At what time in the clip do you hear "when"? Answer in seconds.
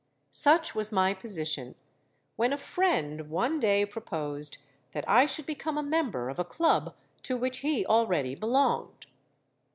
2.35-2.53